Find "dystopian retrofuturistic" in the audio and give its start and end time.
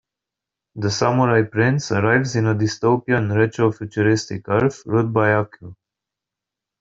2.55-4.45